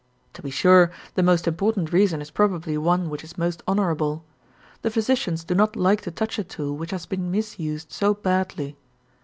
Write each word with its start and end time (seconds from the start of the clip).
To 0.33 0.41
be 0.41 0.49
sure, 0.49 0.89
the 1.13 1.21
most 1.21 1.47
important 1.47 1.93
reason 1.93 2.23
is 2.23 2.31
probably 2.31 2.75
one 2.75 3.07
which 3.11 3.23
is 3.23 3.37
most 3.37 3.61
honorable. 3.67 4.25
The 4.81 4.89
physicians 4.89 5.43
do 5.43 5.53
not 5.53 5.75
like 5.75 6.01
to 6.01 6.09
touch 6.09 6.39
a 6.39 6.43
tool 6.43 6.75
which 6.75 6.89
has 6.89 7.05
been 7.05 7.29
misused 7.29 7.91
so 7.91 8.15
badly. 8.15 8.77